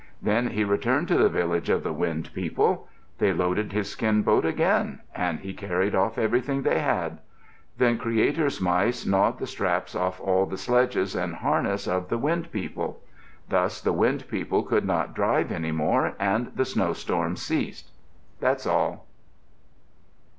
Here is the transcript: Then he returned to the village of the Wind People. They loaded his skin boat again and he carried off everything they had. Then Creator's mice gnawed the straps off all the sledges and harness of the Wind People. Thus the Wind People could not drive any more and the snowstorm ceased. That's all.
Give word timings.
Then 0.19 0.47
he 0.47 0.63
returned 0.63 1.07
to 1.09 1.17
the 1.19 1.29
village 1.29 1.69
of 1.69 1.83
the 1.83 1.93
Wind 1.93 2.33
People. 2.33 2.87
They 3.19 3.31
loaded 3.31 3.71
his 3.71 3.87
skin 3.91 4.23
boat 4.23 4.45
again 4.45 5.01
and 5.15 5.41
he 5.41 5.53
carried 5.53 5.93
off 5.93 6.17
everything 6.17 6.63
they 6.63 6.79
had. 6.79 7.19
Then 7.77 7.99
Creator's 7.99 8.59
mice 8.59 9.05
gnawed 9.05 9.37
the 9.37 9.45
straps 9.45 9.93
off 9.93 10.19
all 10.19 10.47
the 10.47 10.57
sledges 10.57 11.15
and 11.15 11.35
harness 11.35 11.85
of 11.87 12.09
the 12.09 12.17
Wind 12.17 12.51
People. 12.51 12.99
Thus 13.49 13.79
the 13.79 13.93
Wind 13.93 14.27
People 14.27 14.63
could 14.63 14.85
not 14.85 15.13
drive 15.13 15.51
any 15.51 15.71
more 15.71 16.15
and 16.19 16.51
the 16.55 16.65
snowstorm 16.65 17.35
ceased. 17.35 17.91
That's 18.39 18.65
all. 18.65 19.05